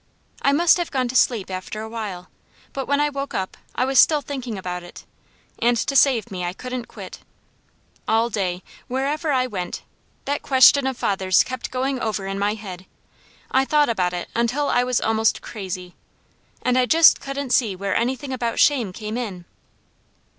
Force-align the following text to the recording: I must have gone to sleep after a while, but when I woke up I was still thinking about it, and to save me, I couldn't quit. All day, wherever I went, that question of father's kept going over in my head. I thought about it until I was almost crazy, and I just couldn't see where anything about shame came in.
I 0.41 0.51
must 0.51 0.77
have 0.77 0.89
gone 0.89 1.07
to 1.09 1.15
sleep 1.15 1.51
after 1.51 1.79
a 1.83 1.87
while, 1.87 2.31
but 2.73 2.87
when 2.87 2.99
I 2.99 3.09
woke 3.09 3.35
up 3.35 3.55
I 3.75 3.85
was 3.85 3.99
still 3.99 4.21
thinking 4.21 4.57
about 4.57 4.81
it, 4.81 5.05
and 5.59 5.77
to 5.77 5.95
save 5.95 6.31
me, 6.31 6.43
I 6.43 6.53
couldn't 6.53 6.87
quit. 6.87 7.19
All 8.07 8.31
day, 8.31 8.63
wherever 8.87 9.31
I 9.31 9.45
went, 9.45 9.83
that 10.25 10.41
question 10.41 10.87
of 10.87 10.97
father's 10.97 11.43
kept 11.43 11.69
going 11.69 11.99
over 11.99 12.25
in 12.25 12.39
my 12.39 12.55
head. 12.55 12.87
I 13.51 13.63
thought 13.63 13.89
about 13.89 14.13
it 14.13 14.27
until 14.33 14.69
I 14.69 14.83
was 14.83 14.99
almost 14.99 15.43
crazy, 15.43 15.93
and 16.63 16.79
I 16.79 16.87
just 16.87 17.19
couldn't 17.21 17.51
see 17.51 17.75
where 17.75 17.95
anything 17.95 18.33
about 18.33 18.57
shame 18.57 18.93
came 18.93 19.17
in. 19.19 19.45